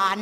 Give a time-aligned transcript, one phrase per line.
[0.00, 0.18] าน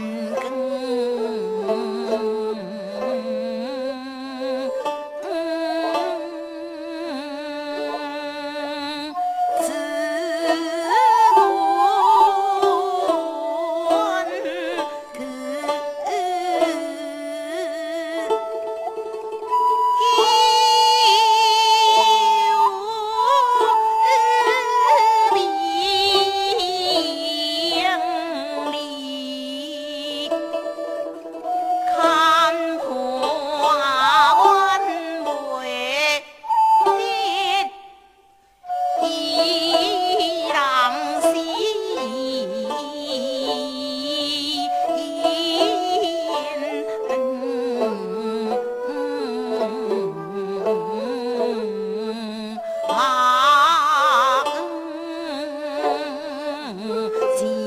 [57.39, 57.60] 「し